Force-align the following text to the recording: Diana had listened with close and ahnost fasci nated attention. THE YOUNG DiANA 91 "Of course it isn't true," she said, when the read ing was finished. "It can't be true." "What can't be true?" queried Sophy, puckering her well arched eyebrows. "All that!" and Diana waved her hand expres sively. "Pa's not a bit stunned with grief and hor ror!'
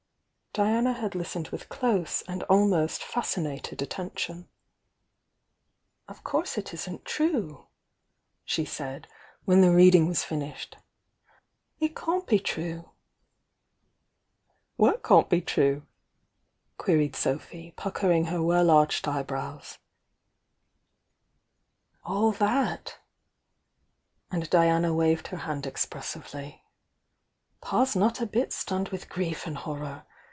Diana 0.53 0.91
had 0.91 1.15
listened 1.15 1.47
with 1.47 1.69
close 1.69 2.23
and 2.23 2.41
ahnost 2.49 2.99
fasci 3.01 3.41
nated 3.41 3.81
attention. 3.81 4.49
THE 6.09 6.11
YOUNG 6.11 6.11
DiANA 6.11 6.11
91 6.11 6.15
"Of 6.17 6.23
course 6.25 6.57
it 6.57 6.73
isn't 6.73 7.05
true," 7.05 7.67
she 8.43 8.65
said, 8.65 9.07
when 9.45 9.61
the 9.61 9.71
read 9.71 9.95
ing 9.95 10.09
was 10.09 10.25
finished. 10.25 10.75
"It 11.79 11.95
can't 11.95 12.27
be 12.27 12.37
true." 12.37 12.89
"What 14.75 15.01
can't 15.03 15.29
be 15.29 15.39
true?" 15.39 15.87
queried 16.77 17.15
Sophy, 17.15 17.71
puckering 17.77 18.25
her 18.25 18.43
well 18.43 18.69
arched 18.71 19.07
eyebrows. 19.07 19.77
"All 22.03 22.33
that!" 22.33 22.97
and 24.29 24.49
Diana 24.49 24.93
waved 24.93 25.27
her 25.29 25.37
hand 25.47 25.65
expres 25.65 26.07
sively. 26.07 26.61
"Pa's 27.61 27.95
not 27.95 28.19
a 28.19 28.25
bit 28.25 28.51
stunned 28.51 28.89
with 28.89 29.07
grief 29.07 29.47
and 29.47 29.57
hor 29.59 29.77
ror!' 29.77 30.03